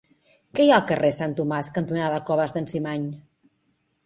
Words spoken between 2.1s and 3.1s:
Coves d'en Cimany?